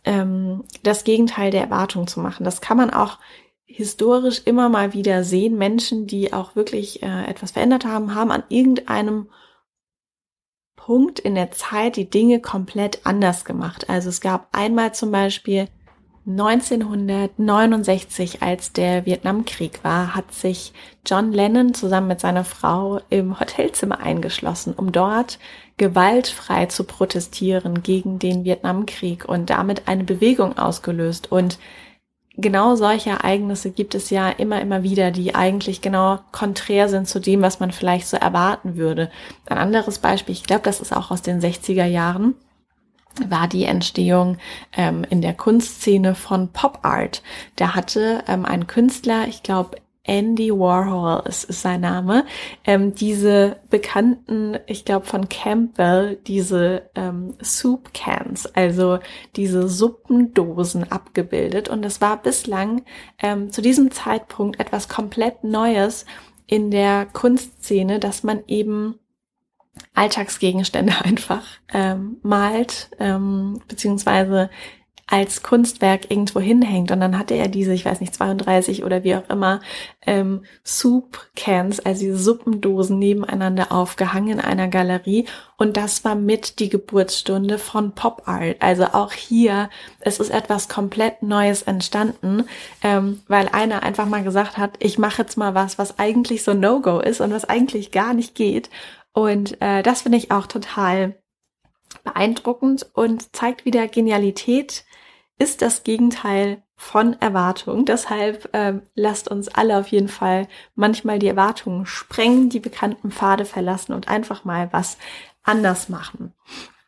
ähm, 0.03 0.63
das 0.81 1.03
Gegenteil 1.03 1.51
der 1.51 1.61
Erwartung 1.61 2.07
zu 2.07 2.19
machen. 2.19 2.43
Das 2.43 2.61
kann 2.61 2.77
man 2.77 2.89
auch 2.89 3.19
historisch 3.65 4.41
immer 4.45 4.69
mal 4.69 4.93
wieder 4.93 5.23
sehen. 5.23 5.57
Menschen, 5.57 6.07
die 6.07 6.33
auch 6.33 6.55
wirklich 6.55 7.03
äh, 7.03 7.25
etwas 7.25 7.51
verändert 7.51 7.85
haben, 7.85 8.15
haben 8.15 8.31
an 8.31 8.43
irgendeinem 8.49 9.29
Punkt 10.75 11.19
in 11.19 11.35
der 11.35 11.51
Zeit 11.51 11.95
die 11.95 12.09
Dinge 12.09 12.41
komplett 12.41 13.05
anders 13.05 13.45
gemacht. 13.45 13.89
Also 13.89 14.09
es 14.09 14.21
gab 14.21 14.49
einmal 14.51 14.93
zum 14.93 15.11
Beispiel 15.11 15.69
1969, 16.25 18.41
als 18.41 18.71
der 18.71 19.05
Vietnamkrieg 19.05 19.83
war, 19.83 20.15
hat 20.15 20.33
sich 20.33 20.71
John 21.05 21.33
Lennon 21.33 21.73
zusammen 21.73 22.07
mit 22.07 22.21
seiner 22.21 22.45
Frau 22.45 23.01
im 23.09 23.41
Hotelzimmer 23.41 23.99
eingeschlossen, 23.99 24.73
um 24.73 24.93
dort 24.93 25.37
gewaltfrei 25.75 26.67
zu 26.67 26.85
protestieren 26.85 27.83
gegen 27.83 28.19
den 28.19 28.45
Vietnamkrieg 28.45 29.27
und 29.27 29.49
damit 29.49 29.89
eine 29.89 30.05
Bewegung 30.05 30.57
ausgelöst. 30.57 31.29
Und 31.29 31.59
genau 32.37 32.77
solche 32.77 33.09
Ereignisse 33.09 33.71
gibt 33.71 33.93
es 33.93 34.09
ja 34.09 34.29
immer, 34.29 34.61
immer 34.61 34.81
wieder, 34.81 35.11
die 35.11 35.35
eigentlich 35.35 35.81
genau 35.81 36.19
konträr 36.31 36.87
sind 36.87 37.09
zu 37.09 37.19
dem, 37.19 37.41
was 37.41 37.59
man 37.59 37.73
vielleicht 37.73 38.07
so 38.07 38.15
erwarten 38.15 38.77
würde. 38.77 39.11
Ein 39.45 39.57
anderes 39.57 39.99
Beispiel, 39.99 40.33
ich 40.33 40.43
glaube, 40.43 40.63
das 40.63 40.79
ist 40.79 40.95
auch 40.95 41.11
aus 41.11 41.21
den 41.21 41.41
60er 41.41 41.85
Jahren 41.85 42.35
war 43.27 43.47
die 43.47 43.65
Entstehung 43.65 44.37
ähm, 44.75 45.05
in 45.09 45.21
der 45.21 45.33
Kunstszene 45.33 46.15
von 46.15 46.49
Pop 46.49 46.79
Art. 46.83 47.21
Da 47.55 47.75
hatte 47.75 48.23
ähm, 48.27 48.45
ein 48.45 48.67
Künstler, 48.67 49.27
ich 49.27 49.43
glaube 49.43 49.77
Andy 50.05 50.51
Warhol 50.51 51.23
ist, 51.27 51.45
ist 51.45 51.61
sein 51.61 51.81
Name, 51.81 52.25
ähm, 52.65 52.93
diese 52.93 53.57
bekannten, 53.69 54.57
ich 54.67 54.83
glaube 54.83 55.05
von 55.05 55.29
Campbell, 55.29 56.17
diese 56.27 56.89
ähm, 56.95 57.35
Soup 57.41 57.93
Cans, 57.93 58.45
also 58.47 58.99
diese 59.37 59.69
Suppendosen 59.69 60.91
abgebildet. 60.91 61.69
Und 61.69 61.85
es 61.85 62.01
war 62.01 62.21
bislang 62.21 62.83
ähm, 63.19 63.51
zu 63.51 63.61
diesem 63.61 63.91
Zeitpunkt 63.91 64.59
etwas 64.59 64.89
komplett 64.89 65.45
Neues 65.45 66.05
in 66.47 66.69
der 66.69 67.05
Kunstszene, 67.05 67.99
dass 67.99 68.23
man 68.23 68.43
eben 68.47 68.99
Alltagsgegenstände 69.93 70.93
einfach 71.03 71.43
ähm, 71.73 72.17
malt, 72.23 72.89
ähm, 72.99 73.61
beziehungsweise 73.67 74.49
als 75.05 75.43
Kunstwerk 75.43 76.09
irgendwo 76.09 76.39
hinhängt. 76.39 76.89
Und 76.89 77.01
dann 77.01 77.19
hatte 77.19 77.33
er 77.35 77.49
diese, 77.49 77.73
ich 77.73 77.85
weiß 77.85 77.99
nicht, 77.99 78.15
32 78.15 78.83
oder 78.83 79.03
wie 79.03 79.15
auch 79.15 79.29
immer, 79.29 79.59
ähm, 80.05 80.43
Soup 80.63 81.19
Cans, 81.35 81.79
also 81.81 82.01
diese 82.01 82.17
Suppendosen 82.17 82.97
nebeneinander 82.99 83.71
aufgehangen 83.71 84.33
in 84.33 84.39
einer 84.39 84.69
Galerie. 84.69 85.25
Und 85.57 85.77
das 85.77 86.05
war 86.05 86.15
mit 86.15 86.59
die 86.59 86.69
Geburtsstunde 86.69 87.59
von 87.59 87.93
Pop 87.93 88.23
Art. 88.25 88.55
Also 88.59 88.85
auch 88.85 89.11
hier, 89.11 89.69
es 89.99 90.19
ist 90.19 90.29
etwas 90.29 90.69
komplett 90.69 91.21
Neues 91.21 91.63
entstanden, 91.63 92.45
ähm, 92.81 93.21
weil 93.27 93.49
einer 93.49 93.83
einfach 93.83 94.05
mal 94.05 94.23
gesagt 94.23 94.57
hat, 94.57 94.77
ich 94.79 94.97
mache 94.97 95.21
jetzt 95.21 95.37
mal 95.37 95.53
was, 95.53 95.77
was 95.77 95.99
eigentlich 95.99 96.43
so 96.43 96.53
No-Go 96.53 96.99
ist 96.99 97.19
und 97.19 97.31
was 97.31 97.45
eigentlich 97.45 97.91
gar 97.91 98.13
nicht 98.13 98.35
geht. 98.35 98.69
Und 99.13 99.61
äh, 99.61 99.83
das 99.83 100.01
finde 100.01 100.17
ich 100.17 100.31
auch 100.31 100.47
total 100.47 101.15
beeindruckend 102.03 102.89
und 102.93 103.35
zeigt 103.35 103.65
wieder 103.65 103.87
Genialität 103.87 104.83
ist 105.39 105.61
das 105.61 105.83
Gegenteil 105.83 106.63
von 106.75 107.19
Erwartung. 107.21 107.85
Deshalb 107.85 108.49
ähm, 108.53 108.81
lasst 108.95 109.27
uns 109.27 109.47
alle 109.47 109.77
auf 109.77 109.87
jeden 109.87 110.07
Fall 110.07 110.47
manchmal 110.75 111.19
die 111.19 111.27
Erwartungen 111.27 111.85
sprengen, 111.85 112.49
die 112.49 112.59
bekannten 112.59 113.11
Pfade 113.11 113.45
verlassen 113.45 113.93
und 113.93 114.07
einfach 114.07 114.43
mal 114.43 114.71
was 114.71 114.97
anders 115.43 115.89
machen. 115.89 116.33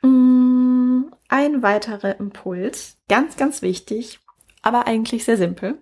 Mm, 0.01 1.11
ein 1.29 1.63
weiterer 1.63 2.19
Impuls, 2.19 2.97
ganz, 3.07 3.37
ganz 3.37 3.61
wichtig, 3.61 4.19
aber 4.61 4.87
eigentlich 4.87 5.25
sehr 5.25 5.37
simpel, 5.37 5.81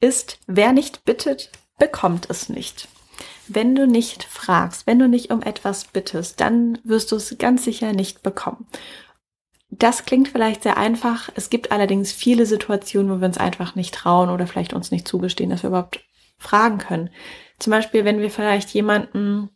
ist, 0.00 0.38
wer 0.46 0.72
nicht 0.72 1.04
bittet, 1.04 1.50
bekommt 1.78 2.28
es 2.30 2.48
nicht. 2.48 2.88
Wenn 3.48 3.74
du 3.74 3.86
nicht 3.86 4.24
fragst, 4.24 4.86
wenn 4.86 4.98
du 4.98 5.08
nicht 5.08 5.30
um 5.30 5.42
etwas 5.42 5.84
bittest, 5.84 6.40
dann 6.40 6.78
wirst 6.84 7.12
du 7.12 7.16
es 7.16 7.36
ganz 7.38 7.64
sicher 7.64 7.92
nicht 7.92 8.22
bekommen. 8.22 8.66
Das 9.70 10.04
klingt 10.04 10.28
vielleicht 10.28 10.62
sehr 10.62 10.76
einfach. 10.76 11.28
Es 11.34 11.50
gibt 11.50 11.72
allerdings 11.72 12.12
viele 12.12 12.46
Situationen, 12.46 13.10
wo 13.10 13.20
wir 13.20 13.26
uns 13.26 13.38
einfach 13.38 13.74
nicht 13.74 13.94
trauen 13.94 14.30
oder 14.30 14.46
vielleicht 14.46 14.72
uns 14.72 14.90
nicht 14.90 15.08
zugestehen, 15.08 15.50
dass 15.50 15.62
wir 15.62 15.68
überhaupt 15.68 16.00
fragen 16.38 16.78
können. 16.78 17.10
Zum 17.58 17.72
Beispiel, 17.72 18.04
wenn 18.04 18.20
wir 18.20 18.30
vielleicht 18.30 18.70
jemanden, 18.70 19.50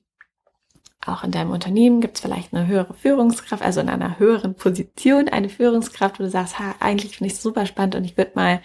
auch 1.06 1.25
in 1.25 1.30
deinem 1.30 1.50
Unternehmen 1.50 2.00
gibt 2.00 2.16
es 2.16 2.23
vielleicht 2.23 2.52
eine 2.52 2.66
höhere 2.66 2.94
Führungskraft, 2.94 3.62
also 3.62 3.80
in 3.80 3.88
einer 3.88 4.18
höheren 4.18 4.54
Position 4.54 5.28
eine 5.28 5.49
Führungskraft, 5.49 6.18
wo 6.18 6.25
du 6.25 6.30
sagst, 6.30 6.59
ha, 6.59 6.75
eigentlich 6.80 7.16
finde 7.16 7.28
ich 7.28 7.38
es 7.38 7.42
super 7.42 7.66
spannend 7.66 7.94
und 7.94 8.04
ich 8.04 8.16
würde 8.16 8.32
mal 8.35 8.61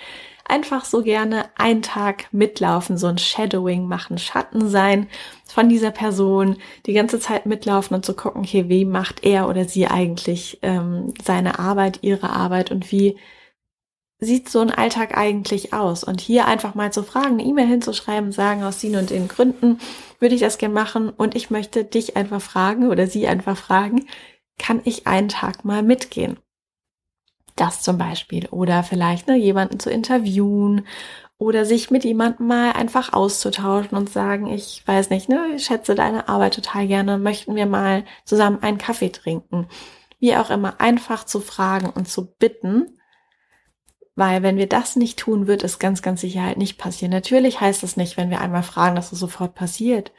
einfach 0.45 0.85
so 0.85 1.01
gerne 1.01 1.45
einen 1.55 1.81
Tag 1.81 2.27
mitlaufen, 2.31 2.97
so 2.97 3.07
ein 3.07 3.17
Shadowing 3.17 3.87
machen, 3.87 4.17
Schatten 4.17 4.69
sein 4.69 5.07
von 5.47 5.69
dieser 5.69 5.91
Person, 5.91 6.57
die 6.85 6.93
ganze 6.93 7.19
Zeit 7.19 7.45
mitlaufen 7.45 7.95
und 7.95 8.05
zu 8.05 8.13
so 8.13 8.17
gucken, 8.17 8.41
okay, 8.41 8.69
wie 8.69 8.85
macht 8.85 9.25
er 9.25 9.49
oder 9.49 9.65
sie 9.65 9.87
eigentlich 9.87 10.59
ähm, 10.61 11.13
seine 11.23 11.59
Arbeit, 11.59 11.99
ihre 12.01 12.29
Arbeit 12.29 12.71
und 12.71 12.91
wie 12.91 13.17
sieht 14.19 14.49
so 14.49 14.59
ein 14.59 14.71
Alltag 14.71 15.17
eigentlich 15.17 15.73
aus? 15.73 16.03
Und 16.03 16.21
hier 16.21 16.45
einfach 16.45 16.75
mal 16.75 16.93
zu 16.93 17.03
fragen, 17.03 17.39
eine 17.39 17.43
E-Mail 17.43 17.67
hinzuschreiben, 17.67 18.31
sagen, 18.31 18.63
aus 18.63 18.79
den 18.79 18.95
und 18.95 19.09
den 19.09 19.27
Gründen 19.27 19.79
würde 20.19 20.35
ich 20.35 20.41
das 20.41 20.57
gerne 20.57 20.73
machen 20.73 21.09
und 21.09 21.35
ich 21.35 21.49
möchte 21.49 21.83
dich 21.83 22.15
einfach 22.15 22.41
fragen 22.41 22.89
oder 22.89 23.07
sie 23.07 23.27
einfach 23.27 23.57
fragen, 23.57 24.05
kann 24.57 24.81
ich 24.85 25.07
einen 25.07 25.29
Tag 25.29 25.65
mal 25.65 25.83
mitgehen? 25.83 26.37
Das 27.55 27.81
zum 27.81 27.97
Beispiel. 27.97 28.47
Oder 28.51 28.83
vielleicht 28.83 29.27
ne, 29.27 29.35
jemanden 29.37 29.79
zu 29.79 29.89
interviewen 29.89 30.85
oder 31.37 31.65
sich 31.65 31.91
mit 31.91 32.03
jemandem 32.03 32.47
mal 32.47 32.71
einfach 32.73 33.13
auszutauschen 33.13 33.97
und 33.97 34.09
sagen, 34.09 34.47
ich 34.47 34.83
weiß 34.85 35.09
nicht, 35.09 35.29
ne, 35.29 35.47
ich 35.55 35.65
schätze 35.65 35.95
deine 35.95 36.29
Arbeit 36.29 36.55
total 36.55 36.87
gerne, 36.87 37.17
möchten 37.17 37.55
wir 37.55 37.65
mal 37.65 38.05
zusammen 38.23 38.61
einen 38.61 38.77
Kaffee 38.77 39.09
trinken. 39.09 39.67
Wie 40.19 40.35
auch 40.35 40.49
immer, 40.49 40.79
einfach 40.79 41.25
zu 41.25 41.41
fragen 41.41 41.89
und 41.89 42.07
zu 42.07 42.33
bitten, 42.35 42.97
weil 44.15 44.43
wenn 44.43 44.57
wir 44.57 44.67
das 44.67 44.95
nicht 44.95 45.19
tun, 45.19 45.47
wird 45.47 45.63
es 45.63 45.77
ganz, 45.77 46.01
ganz 46.01 46.21
sicher 46.21 46.43
halt 46.43 46.57
nicht 46.57 46.77
passieren. 46.77 47.11
Natürlich 47.11 47.59
heißt 47.59 47.83
es 47.83 47.97
nicht, 47.97 48.15
wenn 48.15 48.29
wir 48.29 48.39
einmal 48.39 48.63
fragen, 48.63 48.95
dass 48.95 49.11
es 49.11 49.19
sofort 49.19 49.55
passiert. 49.55 50.13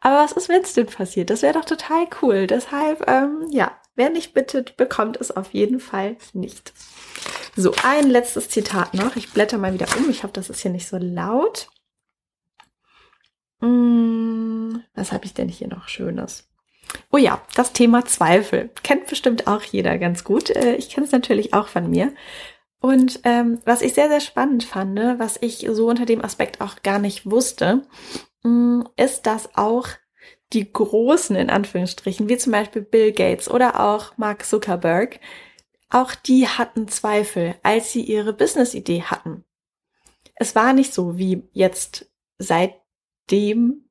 Aber 0.00 0.16
was 0.16 0.32
ist, 0.32 0.48
wenn 0.48 0.62
es 0.62 0.72
denn 0.72 0.86
passiert? 0.86 1.30
Das 1.30 1.42
wäre 1.42 1.54
doch 1.54 1.64
total 1.64 2.06
cool. 2.22 2.46
Deshalb, 2.46 3.08
ähm, 3.08 3.46
ja, 3.50 3.72
Wer 4.00 4.08
nicht 4.08 4.32
bittet, 4.32 4.78
bekommt 4.78 5.18
es 5.18 5.30
auf 5.30 5.52
jeden 5.52 5.78
Fall 5.78 6.16
nicht. 6.32 6.72
So, 7.54 7.74
ein 7.84 8.08
letztes 8.08 8.48
Zitat 8.48 8.94
noch. 8.94 9.14
Ich 9.14 9.34
blätter 9.34 9.58
mal 9.58 9.74
wieder 9.74 9.88
um. 9.98 10.08
Ich 10.08 10.22
hoffe, 10.22 10.32
das 10.32 10.48
ist 10.48 10.62
hier 10.62 10.70
nicht 10.70 10.88
so 10.88 10.96
laut. 10.96 11.68
Hm, 13.60 14.82
was 14.94 15.12
habe 15.12 15.26
ich 15.26 15.34
denn 15.34 15.50
hier 15.50 15.68
noch 15.68 15.86
Schönes? 15.86 16.48
Oh 17.12 17.18
ja, 17.18 17.42
das 17.54 17.74
Thema 17.74 18.06
Zweifel. 18.06 18.70
Kennt 18.82 19.06
bestimmt 19.06 19.46
auch 19.46 19.64
jeder 19.64 19.98
ganz 19.98 20.24
gut. 20.24 20.48
Äh, 20.48 20.76
ich 20.76 20.88
kenne 20.88 21.04
es 21.04 21.12
natürlich 21.12 21.52
auch 21.52 21.68
von 21.68 21.90
mir. 21.90 22.14
Und 22.80 23.20
ähm, 23.24 23.60
was 23.66 23.82
ich 23.82 23.92
sehr, 23.92 24.08
sehr 24.08 24.20
spannend 24.20 24.64
fand, 24.64 24.98
was 25.18 25.36
ich 25.42 25.68
so 25.70 25.88
unter 25.88 26.06
dem 26.06 26.24
Aspekt 26.24 26.62
auch 26.62 26.76
gar 26.82 27.00
nicht 27.00 27.30
wusste, 27.30 27.82
hm, 28.44 28.88
ist, 28.96 29.26
dass 29.26 29.58
auch 29.58 29.88
die 30.52 30.72
Großen 30.72 31.36
in 31.36 31.50
Anführungsstrichen, 31.50 32.28
wie 32.28 32.36
zum 32.36 32.52
Beispiel 32.52 32.82
Bill 32.82 33.12
Gates 33.12 33.50
oder 33.50 33.80
auch 33.80 34.16
Mark 34.16 34.44
Zuckerberg, 34.44 35.20
auch 35.90 36.14
die 36.14 36.46
hatten 36.46 36.88
Zweifel, 36.88 37.56
als 37.62 37.92
sie 37.92 38.02
ihre 38.02 38.32
Business-Idee 38.32 39.02
hatten. 39.02 39.44
Es 40.34 40.54
war 40.54 40.72
nicht 40.72 40.94
so 40.94 41.18
wie 41.18 41.48
jetzt 41.52 42.10
seitdem 42.38 43.84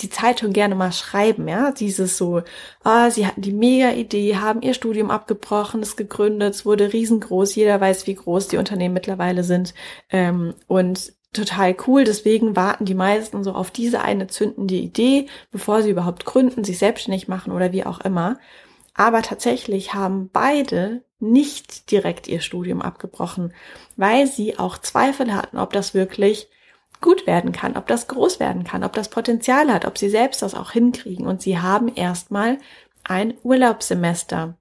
die 0.00 0.10
Zeitung 0.10 0.52
gerne 0.52 0.74
mal 0.74 0.92
schreiben, 0.92 1.48
ja, 1.48 1.70
dieses 1.70 2.16
so, 2.16 2.42
ah, 2.82 3.10
sie 3.10 3.26
hatten 3.26 3.42
die 3.42 3.52
mega 3.52 3.92
Idee, 3.92 4.36
haben 4.36 4.62
ihr 4.62 4.74
Studium 4.74 5.10
abgebrochen, 5.10 5.82
es 5.82 5.96
gegründet, 5.96 6.54
es 6.54 6.64
wurde 6.64 6.92
riesengroß, 6.92 7.54
jeder 7.54 7.80
weiß, 7.80 8.06
wie 8.06 8.14
groß 8.14 8.48
die 8.48 8.56
Unternehmen 8.56 8.94
mittlerweile 8.94 9.44
sind 9.44 9.74
ähm, 10.10 10.54
und 10.66 11.12
total 11.32 11.76
cool. 11.86 12.04
Deswegen 12.04 12.56
warten 12.56 12.84
die 12.84 12.94
meisten 12.94 13.42
so 13.44 13.52
auf 13.52 13.70
diese 13.70 14.00
eine 14.02 14.26
zündende 14.26 14.74
Idee, 14.74 15.26
bevor 15.50 15.82
sie 15.82 15.90
überhaupt 15.90 16.24
gründen, 16.24 16.64
sich 16.64 16.78
selbstständig 16.78 17.28
machen 17.28 17.52
oder 17.52 17.72
wie 17.72 17.84
auch 17.84 18.00
immer. 18.00 18.38
Aber 18.94 19.22
tatsächlich 19.22 19.94
haben 19.94 20.28
beide 20.32 21.02
nicht 21.18 21.90
direkt 21.90 22.28
ihr 22.28 22.40
Studium 22.40 22.82
abgebrochen, 22.82 23.54
weil 23.96 24.26
sie 24.26 24.58
auch 24.58 24.78
Zweifel 24.78 25.34
hatten, 25.34 25.56
ob 25.56 25.72
das 25.72 25.94
wirklich 25.94 26.48
gut 27.00 27.26
werden 27.26 27.52
kann, 27.52 27.76
ob 27.76 27.86
das 27.86 28.08
groß 28.08 28.38
werden 28.38 28.64
kann, 28.64 28.84
ob 28.84 28.92
das 28.92 29.08
Potenzial 29.08 29.72
hat, 29.72 29.86
ob 29.86 29.98
sie 29.98 30.10
selbst 30.10 30.42
das 30.42 30.54
auch 30.54 30.72
hinkriegen. 30.72 31.26
Und 31.26 31.42
sie 31.42 31.58
haben 31.58 31.88
erstmal 31.94 32.58
ein 33.04 33.34
Urlaubssemester 33.42 34.56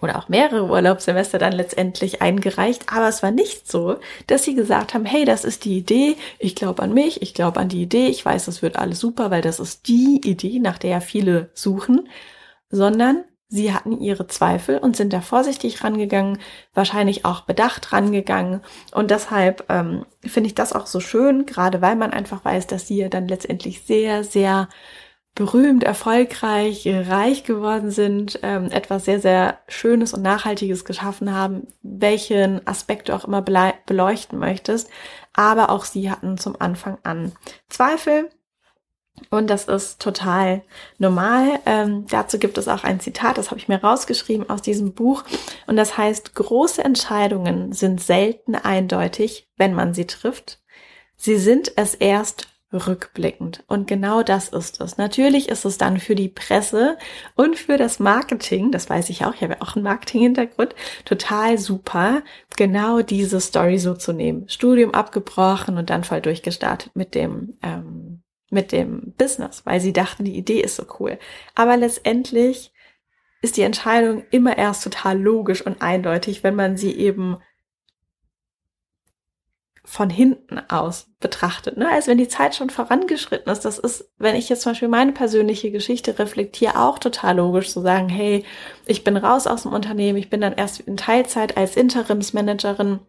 oder 0.00 0.18
auch 0.18 0.28
mehrere 0.28 0.66
Urlaubssemester 0.66 1.38
dann 1.38 1.52
letztendlich 1.52 2.20
eingereicht. 2.20 2.92
Aber 2.92 3.08
es 3.08 3.22
war 3.22 3.30
nicht 3.30 3.70
so, 3.70 3.96
dass 4.26 4.44
sie 4.44 4.54
gesagt 4.54 4.94
haben, 4.94 5.04
hey, 5.04 5.24
das 5.24 5.44
ist 5.44 5.64
die 5.64 5.78
Idee, 5.78 6.16
ich 6.38 6.54
glaube 6.54 6.82
an 6.82 6.92
mich, 6.92 7.22
ich 7.22 7.34
glaube 7.34 7.60
an 7.60 7.68
die 7.68 7.82
Idee, 7.82 8.08
ich 8.08 8.24
weiß, 8.24 8.46
das 8.46 8.62
wird 8.62 8.76
alles 8.76 9.00
super, 9.00 9.30
weil 9.30 9.42
das 9.42 9.60
ist 9.60 9.88
die 9.88 10.20
Idee, 10.24 10.58
nach 10.58 10.78
der 10.78 10.90
ja 10.90 11.00
viele 11.00 11.50
suchen, 11.54 12.08
sondern 12.70 13.24
sie 13.48 13.72
hatten 13.72 14.00
ihre 14.00 14.26
Zweifel 14.26 14.78
und 14.78 14.96
sind 14.96 15.12
da 15.12 15.20
vorsichtig 15.20 15.84
rangegangen, 15.84 16.38
wahrscheinlich 16.74 17.24
auch 17.24 17.42
bedacht 17.42 17.92
rangegangen. 17.92 18.60
Und 18.92 19.10
deshalb 19.10 19.64
ähm, 19.68 20.04
finde 20.24 20.48
ich 20.48 20.54
das 20.54 20.72
auch 20.72 20.86
so 20.86 20.98
schön, 21.00 21.46
gerade 21.46 21.80
weil 21.80 21.94
man 21.94 22.10
einfach 22.10 22.44
weiß, 22.44 22.66
dass 22.66 22.88
sie 22.88 22.96
ja 22.96 23.08
dann 23.08 23.28
letztendlich 23.28 23.82
sehr, 23.82 24.24
sehr 24.24 24.68
berühmt, 25.34 25.82
erfolgreich, 25.82 26.86
reich 26.86 27.42
geworden 27.42 27.90
sind, 27.90 28.38
ähm, 28.42 28.70
etwas 28.70 29.04
sehr, 29.04 29.20
sehr 29.20 29.58
Schönes 29.66 30.14
und 30.14 30.22
Nachhaltiges 30.22 30.84
geschaffen 30.84 31.34
haben, 31.34 31.66
welchen 31.82 32.64
Aspekt 32.66 33.08
du 33.08 33.14
auch 33.14 33.24
immer 33.24 33.42
beleuchten 33.42 34.38
möchtest. 34.38 34.88
Aber 35.32 35.70
auch 35.70 35.84
sie 35.84 36.10
hatten 36.10 36.38
zum 36.38 36.60
Anfang 36.60 36.98
an 37.02 37.32
Zweifel. 37.68 38.30
Und 39.30 39.48
das 39.48 39.64
ist 39.64 40.00
total 40.00 40.62
normal. 40.98 41.60
Ähm, 41.66 42.06
dazu 42.08 42.38
gibt 42.38 42.58
es 42.58 42.68
auch 42.68 42.84
ein 42.84 43.00
Zitat, 43.00 43.38
das 43.38 43.50
habe 43.50 43.60
ich 43.60 43.68
mir 43.68 43.82
rausgeschrieben 43.82 44.50
aus 44.50 44.62
diesem 44.62 44.92
Buch. 44.92 45.24
Und 45.66 45.76
das 45.76 45.96
heißt, 45.96 46.34
große 46.34 46.82
Entscheidungen 46.82 47.72
sind 47.72 48.00
selten 48.00 48.54
eindeutig, 48.54 49.48
wenn 49.56 49.74
man 49.74 49.94
sie 49.94 50.06
trifft. 50.06 50.60
Sie 51.16 51.36
sind 51.38 51.72
es 51.76 51.94
erst 51.94 52.48
rückblickend. 52.74 53.64
Und 53.66 53.86
genau 53.86 54.22
das 54.22 54.48
ist 54.48 54.80
es. 54.80 54.96
Natürlich 54.96 55.48
ist 55.48 55.64
es 55.64 55.78
dann 55.78 55.98
für 55.98 56.14
die 56.14 56.28
Presse 56.28 56.98
und 57.34 57.56
für 57.56 57.76
das 57.76 58.00
Marketing, 58.00 58.70
das 58.70 58.90
weiß 58.90 59.10
ich 59.10 59.24
auch, 59.24 59.34
ich 59.34 59.42
habe 59.42 59.54
ja 59.54 59.62
auch 59.62 59.76
einen 59.76 59.84
Marketing-Hintergrund, 59.84 60.74
total 61.04 61.58
super, 61.58 62.22
genau 62.56 63.02
diese 63.02 63.40
Story 63.40 63.78
so 63.78 63.94
zu 63.94 64.12
nehmen. 64.12 64.48
Studium 64.48 64.92
abgebrochen 64.92 65.78
und 65.78 65.90
dann 65.90 66.04
voll 66.04 66.20
durchgestartet 66.20 66.94
mit 66.94 67.14
dem, 67.14 67.56
ähm, 67.62 68.22
mit 68.50 68.72
dem 68.72 69.14
Business, 69.16 69.62
weil 69.64 69.80
sie 69.80 69.92
dachten, 69.92 70.24
die 70.24 70.36
Idee 70.36 70.60
ist 70.60 70.76
so 70.76 70.84
cool. 70.98 71.18
Aber 71.54 71.76
letztendlich 71.76 72.72
ist 73.42 73.56
die 73.56 73.62
Entscheidung 73.62 74.24
immer 74.30 74.56
erst 74.56 74.84
total 74.84 75.20
logisch 75.20 75.64
und 75.64 75.82
eindeutig, 75.82 76.42
wenn 76.42 76.54
man 76.54 76.76
sie 76.76 76.92
eben 76.92 77.36
von 79.84 80.08
hinten 80.08 80.60
aus 80.68 81.08
betrachtet. 81.20 81.76
Ne? 81.76 81.88
Also 81.88 82.10
wenn 82.10 82.18
die 82.18 82.28
Zeit 82.28 82.54
schon 82.54 82.70
vorangeschritten 82.70 83.52
ist, 83.52 83.64
das 83.64 83.78
ist, 83.78 84.10
wenn 84.18 84.34
ich 84.34 84.48
jetzt 84.48 84.62
zum 84.62 84.72
Beispiel 84.72 84.88
meine 84.88 85.12
persönliche 85.12 85.70
Geschichte 85.70 86.18
reflektiere, 86.18 86.80
auch 86.80 86.98
total 86.98 87.36
logisch 87.36 87.70
zu 87.70 87.80
sagen, 87.80 88.08
hey, 88.08 88.44
ich 88.86 89.04
bin 89.04 89.16
raus 89.16 89.46
aus 89.46 89.62
dem 89.62 89.72
Unternehmen, 89.72 90.18
ich 90.18 90.30
bin 90.30 90.40
dann 90.40 90.54
erst 90.54 90.80
in 90.80 90.96
Teilzeit 90.96 91.56
als 91.56 91.76
Interimsmanagerin 91.76 93.00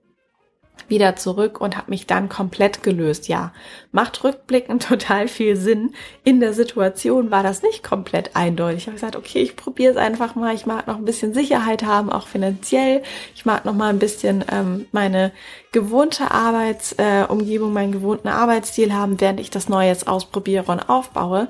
wieder 0.88 1.16
zurück 1.16 1.62
und 1.62 1.78
habe 1.78 1.90
mich 1.90 2.08
dann 2.08 2.30
komplett 2.30 2.84
gelöst. 2.84 3.28
Ja, 3.28 3.54
macht 3.92 4.24
rückblickend 4.24 4.84
total 4.88 5.28
viel 5.28 5.56
Sinn. 5.56 5.94
In 6.24 6.40
der 6.40 6.54
Situation 6.54 7.32
war 7.32 7.44
das 7.44 7.64
nicht 7.64 7.84
komplett 7.84 8.36
eindeutig. 8.36 8.80
Ich 8.80 8.88
habe 8.88 8.96
gesagt, 8.96 9.16
okay, 9.16 9.40
ich 9.40 9.56
probiere 9.56 9.92
es 9.94 9.98
einfach 9.98 10.36
mal. 10.36 10.54
Ich 10.54 10.66
mag 10.66 10.88
noch 10.88 10.98
ein 10.98 11.06
bisschen 11.06 11.34
Sicherheit 11.34 11.84
haben, 11.84 12.12
auch 12.12 12.28
finanziell. 12.28 13.04
Ich 13.34 13.46
mag 13.46 13.66
noch 13.66 13.74
mal 13.74 13.90
ein 13.90 14.00
bisschen 14.00 14.44
ähm, 14.52 14.86
meine 14.92 15.32
gewohnte 15.72 16.32
Arbeitsumgebung, 16.32 17.72
äh, 17.72 17.74
meinen 17.74 17.92
gewohnten 17.92 18.28
Arbeitsstil 18.28 18.94
haben, 18.94 19.20
während 19.20 19.40
ich 19.40 19.50
das 19.50 19.70
Neue 19.70 19.90
jetzt 19.90 20.08
ausprobiere 20.08 20.72
und 20.72 20.90
aufbaue. 20.90 21.50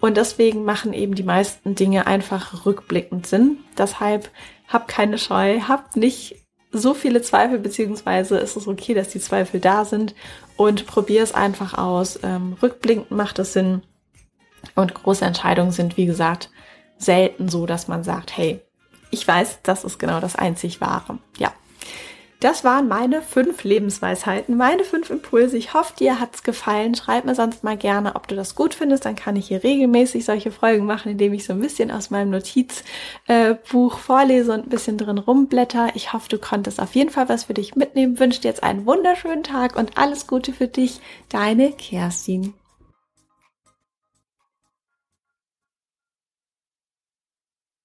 Und 0.00 0.16
deswegen 0.16 0.64
machen 0.64 0.92
eben 0.92 1.14
die 1.14 1.22
meisten 1.22 1.74
Dinge 1.74 2.06
einfach 2.06 2.66
rückblickend 2.66 3.26
Sinn. 3.26 3.58
Deshalb 3.78 4.30
habt 4.68 4.88
keine 4.88 5.18
Scheu, 5.18 5.60
habt 5.60 5.96
nicht 5.96 6.45
so 6.78 6.94
viele 6.94 7.22
Zweifel, 7.22 7.58
beziehungsweise 7.58 8.38
ist 8.38 8.56
es 8.56 8.66
okay, 8.66 8.94
dass 8.94 9.08
die 9.08 9.20
Zweifel 9.20 9.60
da 9.60 9.84
sind 9.84 10.14
und 10.56 10.86
probier 10.86 11.22
es 11.22 11.34
einfach 11.34 11.74
aus. 11.74 12.18
Ähm, 12.22 12.56
rückblickend 12.62 13.10
macht 13.10 13.38
es 13.38 13.52
Sinn 13.52 13.82
und 14.74 14.94
große 14.94 15.24
Entscheidungen 15.24 15.70
sind, 15.70 15.96
wie 15.96 16.06
gesagt, 16.06 16.50
selten 16.98 17.48
so, 17.48 17.66
dass 17.66 17.88
man 17.88 18.04
sagt, 18.04 18.36
hey, 18.36 18.60
ich 19.10 19.26
weiß, 19.26 19.60
das 19.62 19.84
ist 19.84 19.98
genau 19.98 20.20
das 20.20 20.36
einzig 20.36 20.80
Wahre. 20.80 21.18
Ja. 21.38 21.52
Das 22.46 22.62
waren 22.62 22.86
meine 22.86 23.22
fünf 23.22 23.64
Lebensweisheiten, 23.64 24.56
meine 24.56 24.84
fünf 24.84 25.10
Impulse. 25.10 25.58
Ich 25.58 25.74
hoffe, 25.74 25.94
dir 25.98 26.20
hat's 26.20 26.44
gefallen. 26.44 26.94
Schreib 26.94 27.24
mir 27.24 27.34
sonst 27.34 27.64
mal 27.64 27.76
gerne, 27.76 28.14
ob 28.14 28.28
du 28.28 28.36
das 28.36 28.54
gut 28.54 28.72
findest. 28.72 29.04
Dann 29.04 29.16
kann 29.16 29.34
ich 29.34 29.48
hier 29.48 29.64
regelmäßig 29.64 30.24
solche 30.24 30.52
Folgen 30.52 30.86
machen, 30.86 31.10
indem 31.10 31.32
ich 31.32 31.44
so 31.44 31.54
ein 31.54 31.58
bisschen 31.58 31.90
aus 31.90 32.10
meinem 32.10 32.30
Notizbuch 32.30 33.98
vorlese 33.98 34.52
und 34.52 34.66
ein 34.66 34.68
bisschen 34.68 34.96
drin 34.96 35.18
rumblätter. 35.18 35.88
Ich 35.96 36.12
hoffe, 36.12 36.28
du 36.28 36.38
konntest 36.38 36.80
auf 36.80 36.94
jeden 36.94 37.10
Fall 37.10 37.28
was 37.28 37.42
für 37.42 37.54
dich 37.54 37.74
mitnehmen. 37.74 38.20
Wünsche 38.20 38.42
dir 38.42 38.48
jetzt 38.50 38.62
einen 38.62 38.86
wunderschönen 38.86 39.42
Tag 39.42 39.74
und 39.74 39.98
alles 39.98 40.28
Gute 40.28 40.52
für 40.52 40.68
dich. 40.68 41.00
Deine 41.28 41.72
Kerstin. 41.72 42.54